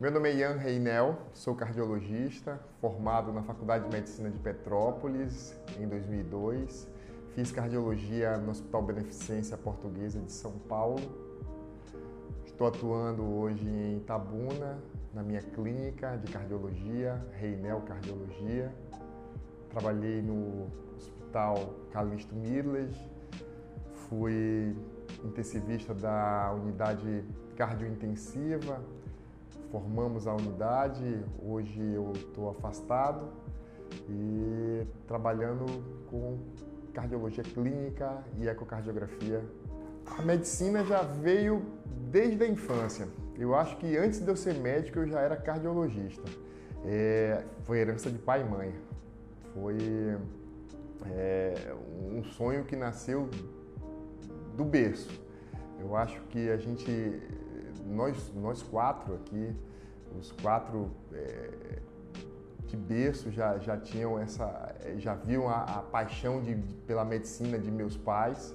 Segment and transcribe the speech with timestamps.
[0.00, 5.86] Meu nome é Ian Reinel, sou cardiologista, formado na Faculdade de Medicina de Petrópolis em
[5.86, 6.90] 2002.
[7.32, 11.00] Fiz cardiologia no Hospital Beneficência Portuguesa de São Paulo.
[12.44, 14.82] Estou atuando hoje em Itabuna,
[15.14, 18.74] na minha clínica de cardiologia, Reinel Cardiologia.
[19.70, 22.96] Trabalhei no Hospital Calixto Mirles,
[24.08, 24.76] fui
[25.24, 27.24] intensivista da unidade
[27.56, 28.82] cardiointensiva,
[29.70, 33.28] formamos a unidade, hoje eu estou afastado
[34.08, 35.64] e trabalhando
[36.10, 36.38] com
[36.92, 39.42] cardiologia clínica e ecocardiografia.
[40.06, 41.64] A medicina já veio
[42.10, 43.08] desde a infância.
[43.36, 46.22] Eu acho que antes de eu ser médico eu já era cardiologista.
[46.84, 48.74] É, foi herança de pai e mãe.
[49.52, 49.76] Foi
[51.06, 51.74] é,
[52.12, 53.28] um sonho que nasceu
[54.56, 55.10] do berço.
[55.80, 57.20] Eu acho que a gente
[57.84, 59.54] nós, nós quatro aqui,
[60.18, 61.78] os quatro é,
[62.66, 66.54] de berço já, já tinham essa, já viam a, a paixão de,
[66.86, 68.54] pela medicina de meus pais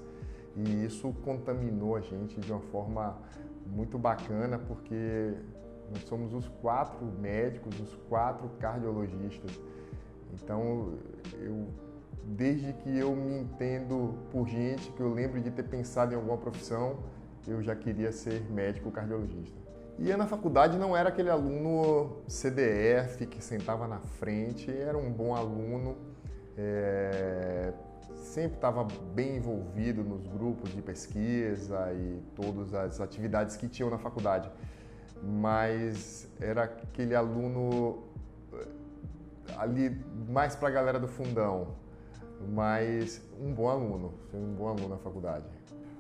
[0.56, 3.18] e isso contaminou a gente de uma forma
[3.66, 5.34] muito bacana porque
[5.92, 9.60] nós somos os quatro médicos, os quatro cardiologistas.
[10.34, 10.94] Então
[11.40, 11.68] eu
[12.36, 16.38] desde que eu me entendo por gente, que eu lembro de ter pensado em alguma
[16.38, 17.00] profissão,
[17.50, 19.58] eu já queria ser médico cardiologista.
[19.98, 25.36] E na faculdade não era aquele aluno CDF que sentava na frente, era um bom
[25.36, 25.98] aluno,
[26.58, 27.74] é,
[28.16, 33.98] sempre estava bem envolvido nos grupos de pesquisa e todas as atividades que tinham na
[33.98, 34.50] faculdade,
[35.22, 38.04] mas era aquele aluno
[38.54, 38.68] eh,
[39.58, 41.76] ali mais para a galera do fundão,
[42.54, 45.46] mas um bom aluno, um bom aluno na faculdade.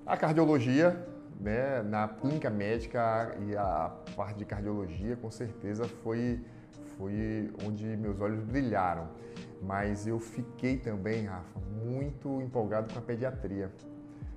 [0.05, 1.05] A cardiologia
[1.40, 6.44] né, na clínica médica e a parte de cardiologia, com certeza foi,
[6.98, 9.08] foi onde meus olhos brilharam.
[9.62, 13.72] Mas eu fiquei também, Rafa, muito empolgado com a pediatria.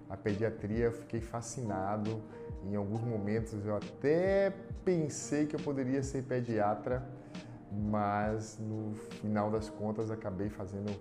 [0.08, 2.22] A pediatria eu fiquei fascinado.
[2.64, 4.52] Em alguns momentos eu até
[4.84, 7.04] pensei que eu poderia ser pediatra,
[7.70, 10.92] mas no final das contas acabei fazendo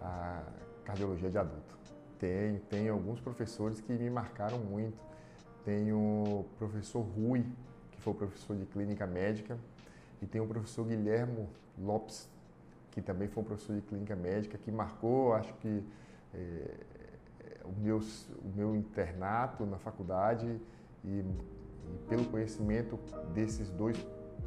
[0.00, 0.42] a
[0.84, 1.76] cardiologia de adulto.
[2.18, 5.13] Tem, tem alguns professores que me marcaram muito
[5.64, 7.44] tem o professor Rui,
[7.90, 9.58] que foi professor de clínica médica,
[10.20, 11.48] e tem o professor Guilhermo
[11.78, 12.28] Lopes,
[12.90, 15.82] que também foi professor de clínica médica, que marcou, acho que,
[16.32, 16.70] é,
[17.64, 20.60] o, meu, o meu internato na faculdade
[21.04, 21.24] e, e,
[22.08, 22.98] pelo conhecimento
[23.32, 23.96] desses dois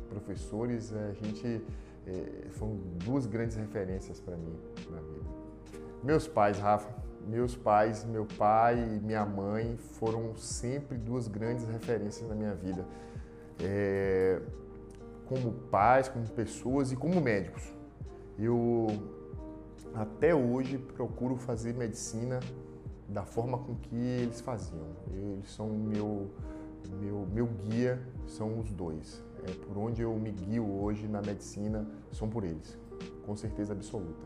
[0.10, 1.62] professores, a gente
[2.06, 4.58] é, foram duas grandes referências para mim
[4.90, 5.30] na vida.
[6.04, 6.90] Meus pais, Rafa,
[7.28, 12.86] meus pais, meu pai e minha mãe foram sempre duas grandes referências na minha vida.
[13.62, 14.42] É,
[15.26, 17.74] como pais, como pessoas e como médicos.
[18.40, 18.88] Eu
[19.94, 22.40] até hoje procuro fazer medicina
[23.10, 24.88] da forma com que eles faziam.
[25.12, 26.30] Eles são meu
[27.02, 29.24] meu meu guia, são os dois.
[29.44, 32.78] É por onde eu me guio hoje na medicina são por eles,
[33.26, 34.26] com certeza absoluta.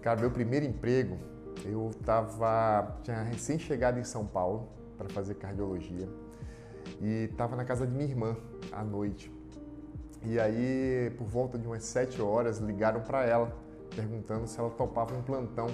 [0.00, 1.18] Cara, meu primeiro emprego
[1.64, 6.08] eu estava tinha recém chegado em São Paulo para fazer cardiologia
[7.00, 8.36] e estava na casa de minha irmã
[8.72, 9.32] à noite.
[10.22, 13.56] E aí, por volta de umas sete horas, ligaram para ela
[13.94, 15.66] perguntando se ela topava um plantão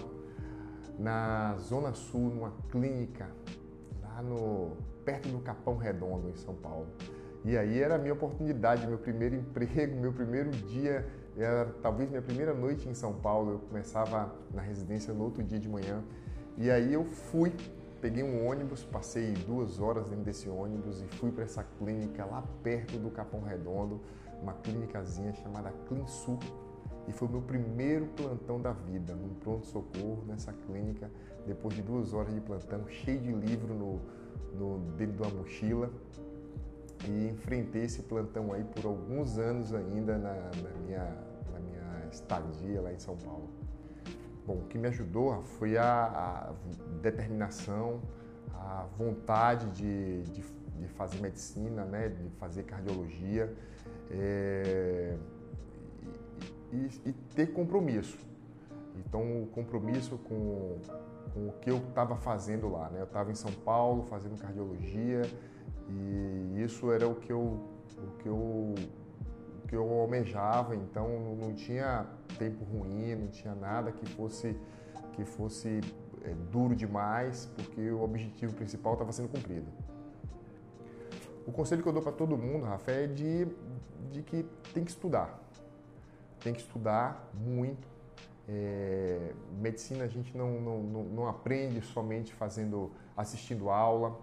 [0.98, 3.28] na Zona Sul, numa clínica
[4.03, 6.86] lá no perto do Capão Redondo, em São Paulo.
[7.44, 11.06] E aí era a minha oportunidade, meu primeiro emprego, meu primeiro dia
[11.42, 15.58] era talvez minha primeira noite em São Paulo, eu começava na residência no outro dia
[15.58, 16.02] de manhã.
[16.56, 17.52] E aí eu fui,
[18.00, 22.42] peguei um ônibus, passei duas horas dentro desse ônibus e fui para essa clínica lá
[22.62, 24.00] perto do Capão Redondo,
[24.41, 26.38] uma clínicazinha chamada Clinsul.
[27.06, 31.10] E foi o meu primeiro plantão da vida, num pronto-socorro, nessa clínica,
[31.47, 34.00] depois de duas horas de plantão, cheio de livro no,
[34.58, 35.91] no dentro de uma mochila
[37.04, 41.16] e enfrentei esse plantão aí por alguns anos ainda na, na, minha,
[41.53, 43.48] na minha estadia lá em São Paulo.
[44.47, 46.53] Bom, o que me ajudou foi a, a
[47.03, 48.01] determinação,
[48.54, 50.43] a vontade de, de,
[50.78, 53.53] de, fazer medicina, né, de fazer cardiologia
[54.10, 55.16] é,
[56.72, 58.19] e, e, ter compromisso.
[58.97, 60.78] Então, o compromisso com,
[61.34, 62.89] com o que eu estava fazendo lá.
[62.89, 63.01] Né?
[63.01, 65.22] Eu estava em São Paulo fazendo cardiologia,
[65.89, 67.60] e isso era o que eu,
[67.99, 68.75] o que eu,
[69.66, 72.07] que eu almejava, então não tinha
[72.39, 74.57] tempo ruim, não tinha nada que fosse,
[75.13, 75.80] que fosse
[76.22, 79.66] é, duro demais, porque o objetivo principal estava sendo cumprido.
[81.47, 83.47] O conselho que eu dou para todo mundo, Rafa, é de,
[84.10, 85.41] de que tem que estudar.
[86.41, 87.86] Tem que estudar muito.
[88.48, 94.21] É, medicina a gente não, não, não aprende somente fazendo, assistindo aula,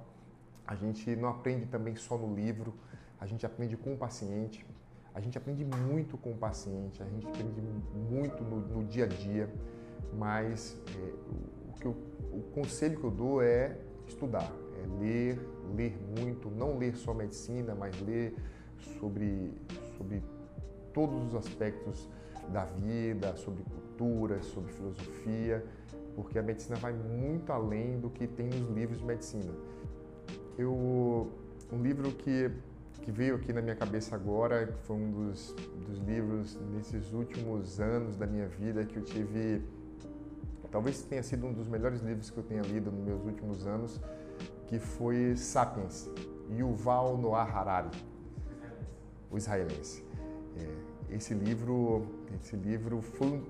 [0.66, 2.74] a gente não aprende também só no livro,
[3.20, 4.66] a gente aprende com o paciente,
[5.14, 7.62] a gente aprende muito com o paciente, a gente aprende
[8.10, 9.50] muito no, no dia a dia,
[10.18, 11.14] mas é,
[11.70, 11.96] o, que eu,
[12.32, 13.78] o conselho que eu dou é
[14.08, 14.52] estudar,
[14.82, 15.40] é ler,
[15.76, 18.36] ler muito, não ler só medicina, mas ler
[19.00, 19.54] sobre,
[19.98, 20.24] sobre
[20.94, 22.10] todos os aspectos
[22.52, 25.64] da vida, sobre cultura, sobre filosofia,
[26.16, 29.54] porque a medicina vai muito além do que tem nos livros de medicina.
[30.58, 31.32] Eu,
[31.72, 32.52] um livro que,
[33.04, 35.54] que veio aqui na minha cabeça agora, que foi um dos,
[35.86, 39.62] dos livros nesses últimos anos da minha vida que eu tive,
[40.72, 44.00] talvez tenha sido um dos melhores livros que eu tenha lido nos meus últimos anos,
[44.68, 46.10] que foi Sapiens,
[46.50, 47.92] Yuval Noah Harari,
[49.30, 50.04] o israelense.
[50.58, 52.08] É, esse livro,
[52.40, 53.44] esse livro foi,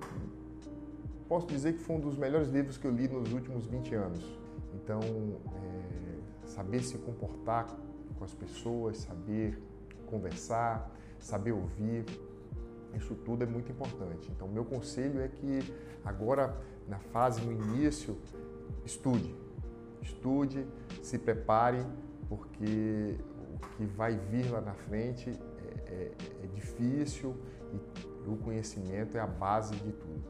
[1.30, 4.40] posso dizer que foi um dos melhores livros que eu li nos últimos 20 anos.
[4.74, 7.68] Então, é, saber se comportar
[8.24, 9.62] com as pessoas, saber
[10.08, 10.90] conversar,
[11.20, 12.06] saber ouvir,
[12.96, 14.32] isso tudo é muito importante.
[14.32, 15.60] Então, meu conselho é que
[16.06, 16.56] agora,
[16.88, 18.18] na fase, no início,
[18.86, 19.36] estude.
[20.02, 20.66] Estude,
[21.02, 21.86] se prepare,
[22.30, 23.18] porque
[23.56, 26.12] o que vai vir lá na frente é, é,
[26.44, 27.36] é difícil
[27.74, 30.24] e o conhecimento é a base de tudo.